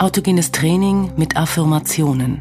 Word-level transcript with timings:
Autogenes 0.00 0.52
Training 0.52 1.10
mit 1.16 1.36
Affirmationen. 1.36 2.40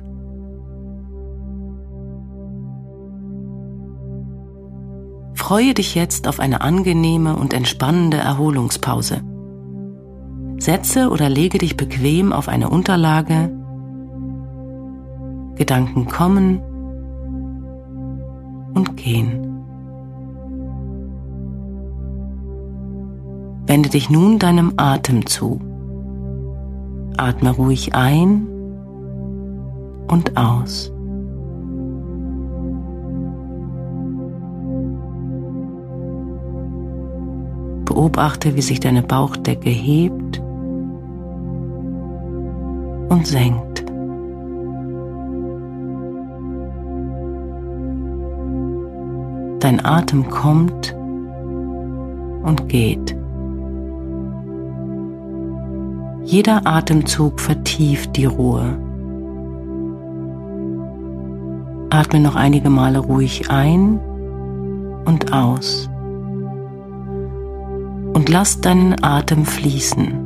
Freue 5.33 5.73
dich 5.73 5.95
jetzt 5.95 6.27
auf 6.27 6.39
eine 6.39 6.61
angenehme 6.61 7.35
und 7.35 7.55
entspannende 7.55 8.17
Erholungspause. 8.17 9.21
Setze 10.59 11.09
oder 11.09 11.29
lege 11.29 11.57
dich 11.57 11.75
bequem 11.75 12.31
auf 12.31 12.47
eine 12.47 12.69
Unterlage. 12.69 13.51
Gedanken 15.55 16.05
kommen 16.05 16.61
und 18.75 18.97
gehen. 18.97 19.47
Wende 23.65 23.89
dich 23.89 24.11
nun 24.11 24.37
deinem 24.37 24.73
Atem 24.77 25.25
zu. 25.25 25.66
Atme 27.17 27.51
ruhig 27.51 27.93
ein 27.95 28.47
und 30.07 30.37
aus. 30.37 30.91
Beobachte, 37.85 38.55
wie 38.55 38.61
sich 38.61 38.79
deine 38.79 39.01
Bauchdecke 39.01 39.69
hebt 39.69 40.39
und 43.09 43.25
senkt. 43.25 43.83
Dein 49.59 49.83
Atem 49.83 50.29
kommt 50.29 50.95
und 52.43 52.69
geht. 52.69 53.16
Jeder 56.27 56.67
Atemzug 56.67 57.39
vertieft 57.39 58.17
die 58.17 58.25
Ruhe. 58.25 58.77
Atme 61.89 62.19
noch 62.19 62.35
einige 62.35 62.69
Male 62.69 62.99
ruhig 62.99 63.49
ein 63.49 63.97
und 65.05 65.31
aus. 65.31 65.89
Und 68.13 68.27
lass 68.27 68.59
deinen 68.59 69.01
Atem 69.01 69.45
fließen. 69.45 70.25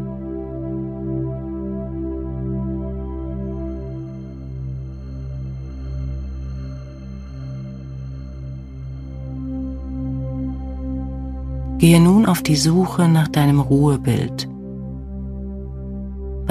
Gehe 11.78 12.02
nun 12.02 12.26
auf 12.26 12.42
die 12.42 12.56
Suche 12.56 13.08
nach 13.08 13.28
deinem 13.28 13.60
Ruhebild. 13.60 14.48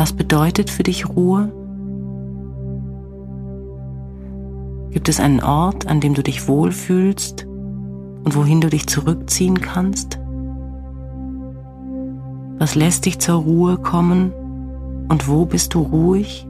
Was 0.01 0.15
bedeutet 0.15 0.71
für 0.71 0.83
dich 0.83 1.11
Ruhe? 1.11 1.53
Gibt 4.93 5.11
es 5.11 5.21
einen 5.21 5.43
Ort, 5.43 5.89
an 5.89 6.01
dem 6.01 6.15
du 6.15 6.23
dich 6.23 6.49
wohlfühlst 6.49 7.45
und 7.45 8.35
wohin 8.35 8.63
du 8.63 8.71
dich 8.71 8.87
zurückziehen 8.87 9.61
kannst? 9.61 10.19
Was 12.59 12.77
lässt 12.77 13.05
dich 13.05 13.19
zur 13.19 13.43
Ruhe 13.43 13.77
kommen 13.77 14.33
und 15.11 15.29
wo 15.29 15.45
bist 15.45 15.75
du 15.75 15.81
ruhig? 15.81 16.47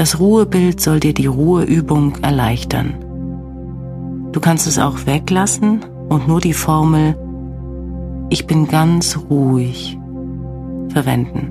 Das 0.00 0.18
Ruhebild 0.18 0.80
soll 0.80 0.98
dir 0.98 1.12
die 1.12 1.26
Ruheübung 1.26 2.14
erleichtern. 2.22 2.94
Du 4.32 4.40
kannst 4.40 4.66
es 4.66 4.78
auch 4.78 5.04
weglassen 5.04 5.84
und 6.08 6.26
nur 6.26 6.40
die 6.40 6.54
Formel 6.54 7.14
Ich 8.30 8.46
bin 8.46 8.66
ganz 8.66 9.18
ruhig 9.28 9.98
verwenden. 10.88 11.50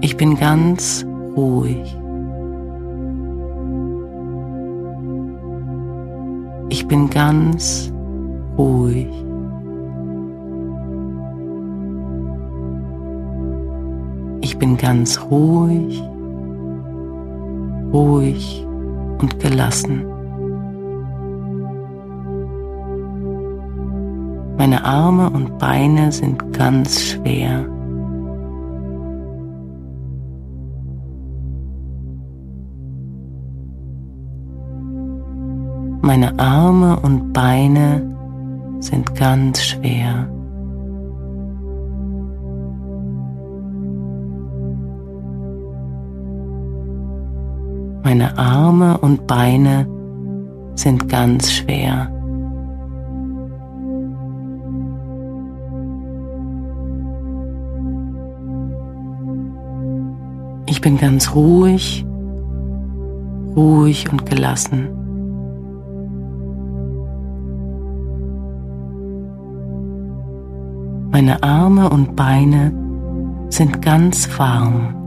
Ich 0.00 0.16
bin 0.16 0.34
ganz 0.34 1.04
ruhig. 1.36 1.94
Ich 6.70 6.88
bin 6.88 7.10
ganz 7.10 7.92
ruhig. 8.56 9.10
Ich 14.42 14.58
bin 14.58 14.76
ganz 14.76 15.20
ruhig, 15.30 16.02
ruhig 17.92 18.66
und 19.20 19.38
gelassen. 19.38 20.04
Meine 24.58 24.84
Arme 24.84 25.30
und 25.30 25.58
Beine 25.58 26.10
sind 26.10 26.52
ganz 26.52 27.00
schwer. 27.00 27.66
Meine 36.02 36.36
Arme 36.40 36.98
und 36.98 37.32
Beine 37.32 38.02
sind 38.80 39.14
ganz 39.14 39.62
schwer. 39.62 40.31
Meine 48.02 48.36
Arme 48.36 48.98
und 48.98 49.26
Beine 49.26 49.86
sind 50.74 51.08
ganz 51.08 51.52
schwer. 51.52 52.10
Ich 60.66 60.80
bin 60.80 60.98
ganz 60.98 61.34
ruhig, 61.34 62.04
ruhig 63.54 64.10
und 64.10 64.26
gelassen. 64.26 64.88
Meine 71.12 71.42
Arme 71.42 71.88
und 71.90 72.16
Beine 72.16 72.72
sind 73.50 73.82
ganz 73.82 74.26
warm. 74.38 75.01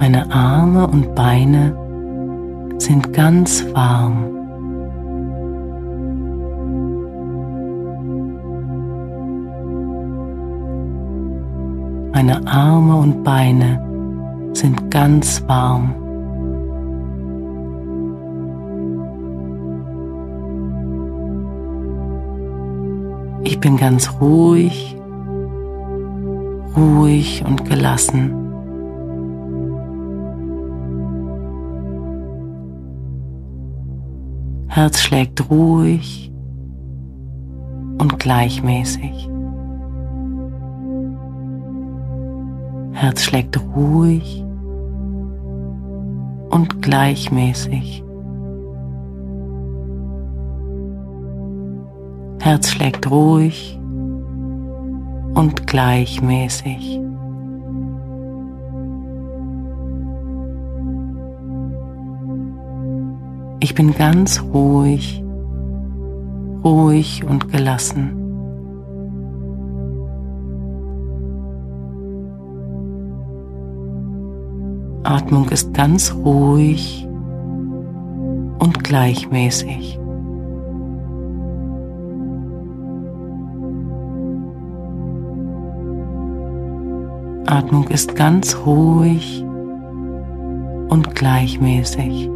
Meine 0.00 0.32
Arme 0.32 0.86
und 0.86 1.14
Beine 1.14 1.76
sind 2.78 3.12
ganz 3.12 3.66
warm. 3.74 4.24
Meine 12.14 12.40
Arme 12.46 12.96
und 12.96 13.22
Beine 13.24 14.50
sind 14.54 14.90
ganz 14.90 15.46
warm. 15.46 15.94
Ich 23.44 23.60
bin 23.60 23.76
ganz 23.76 24.10
ruhig, 24.18 24.96
ruhig 26.74 27.44
und 27.46 27.66
gelassen. 27.66 28.39
Herz 34.72 35.00
schlägt 35.00 35.50
ruhig 35.50 36.32
und 37.98 38.20
gleichmäßig. 38.20 39.28
Herz 42.92 43.22
schlägt 43.24 43.60
ruhig 43.74 44.44
und 46.50 46.82
gleichmäßig. 46.82 48.04
Herz 52.40 52.68
schlägt 52.68 53.10
ruhig 53.10 53.76
und 55.34 55.66
gleichmäßig. 55.66 57.00
Ich 63.62 63.74
bin 63.74 63.92
ganz 63.92 64.42
ruhig, 64.54 65.22
ruhig 66.64 67.22
und 67.28 67.52
gelassen. 67.52 68.16
Atmung 75.04 75.50
ist 75.50 75.74
ganz 75.74 76.14
ruhig 76.14 77.06
und 78.60 78.82
gleichmäßig. 78.82 79.98
Atmung 87.46 87.88
ist 87.88 88.16
ganz 88.16 88.56
ruhig 88.64 89.44
und 90.88 91.14
gleichmäßig. 91.14 92.30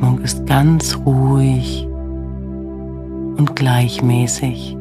Atmung 0.00 0.20
ist 0.20 0.46
ganz 0.46 0.96
ruhig 1.04 1.86
und 3.36 3.54
gleichmäßig. 3.54 4.74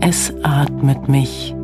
Es 0.00 0.32
atmet 0.44 1.08
mich. 1.08 1.56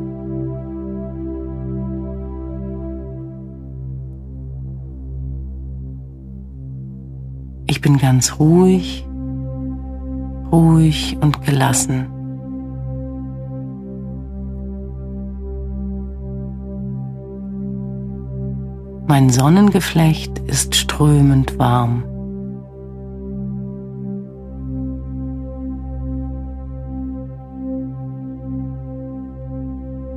Ich 7.69 7.81
bin 7.81 7.99
ganz 7.99 8.41
ruhig, 8.41 9.07
ruhig 10.51 11.17
und 11.21 11.43
gelassen. 11.43 12.14
Mein 19.15 19.31
Sonnengeflecht 19.31 20.41
ist 20.41 20.75
strömend 20.75 21.57
warm. 21.57 22.03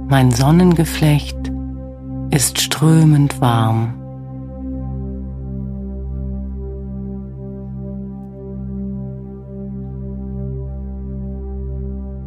Mein 0.09 0.31
Sonnengeflecht 0.31 1.37
ist 2.31 2.59
strömend 2.59 3.39
warm. 3.39 3.93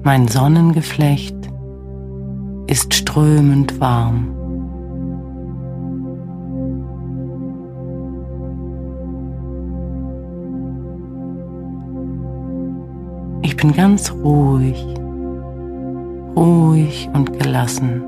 Mein 0.04 0.28
Sonnengeflecht 0.28 1.34
ist 2.68 2.94
strömend 2.94 3.80
warm. 3.80 4.39
Ich 13.42 13.56
bin 13.56 13.72
ganz 13.72 14.12
ruhig, 14.12 14.84
ruhig 16.36 17.08
und 17.14 17.38
gelassen. 17.38 18.02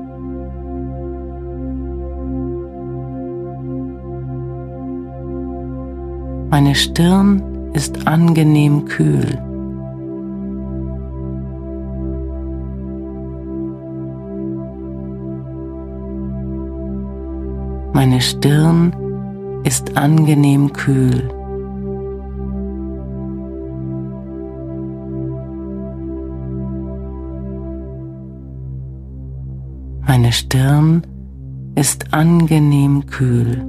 Meine 6.51 6.75
Stirn 6.75 7.41
ist 7.73 8.05
angenehm 8.07 8.85
kühl. 8.85 9.39
Meine 17.93 18.21
Stirn 18.21 18.93
ist 19.63 19.97
angenehm 19.97 20.71
kühl. 20.73 21.23
Meine 30.05 30.33
Stirn 30.33 31.07
ist 31.75 32.13
angenehm 32.13 33.05
kühl. 33.05 33.65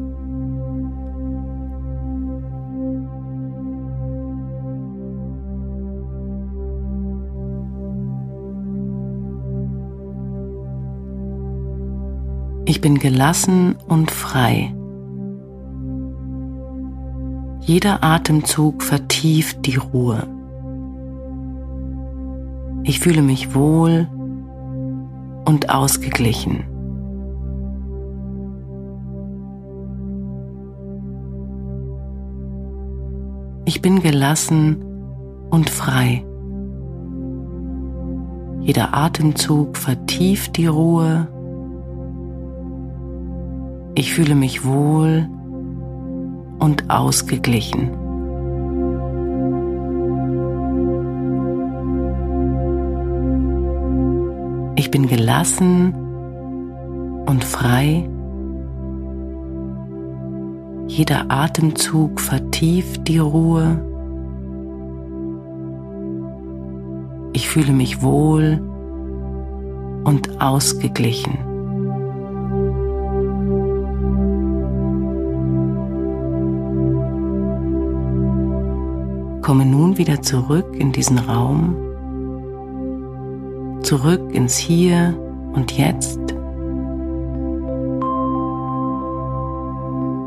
Ich 12.66 12.80
bin 12.80 12.98
gelassen 12.98 13.76
und 13.86 14.10
frei. 14.10 14.74
Jeder 17.60 18.02
Atemzug 18.02 18.82
vertieft 18.82 19.64
die 19.66 19.76
Ruhe. 19.76 20.26
Ich 22.82 23.00
fühle 23.00 23.22
mich 23.22 23.54
wohl 23.54 24.08
und 25.44 25.70
ausgeglichen. 25.70 26.64
Ich 33.66 33.80
bin 33.80 34.00
gelassen 34.00 34.84
und 35.50 35.70
frei. 35.70 36.24
Jeder 38.60 38.94
Atemzug 38.94 39.76
vertieft 39.76 40.56
die 40.56 40.66
Ruhe. 40.66 41.28
Ich 43.94 44.12
fühle 44.12 44.34
mich 44.34 44.64
wohl 44.64 45.28
und 46.58 46.90
ausgeglichen. 46.90 48.03
Bin 54.94 55.08
gelassen 55.08 55.92
und 57.26 57.42
frei. 57.42 58.08
Jeder 60.86 61.32
Atemzug 61.32 62.20
vertieft 62.20 63.08
die 63.08 63.18
Ruhe. 63.18 63.84
Ich 67.32 67.48
fühle 67.48 67.72
mich 67.72 68.02
wohl 68.02 68.62
und 70.04 70.40
ausgeglichen. 70.40 71.38
Komme 79.42 79.66
nun 79.66 79.98
wieder 79.98 80.22
zurück 80.22 80.76
in 80.78 80.92
diesen 80.92 81.18
Raum 81.18 81.93
zurück 83.84 84.22
ins 84.32 84.56
Hier 84.56 85.14
und 85.52 85.76
Jetzt. 85.76 86.18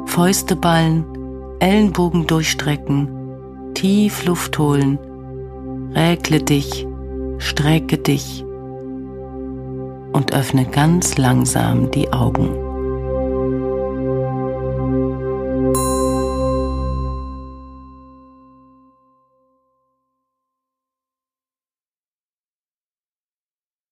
Fäuste 0.05 0.55
ballen, 0.55 1.05
Ellenbogen 1.59 2.27
durchstrecken, 2.27 3.09
tief 3.73 4.25
Luft 4.25 4.57
holen, 4.59 4.99
räkle 5.93 6.39
dich, 6.39 6.87
strecke 7.39 7.97
dich 7.97 8.43
und 10.13 10.33
öffne 10.33 10.65
ganz 10.65 11.17
langsam 11.17 11.91
die 11.91 12.11
Augen. 12.13 12.66